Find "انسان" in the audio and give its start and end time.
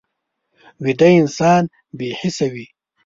1.21-1.63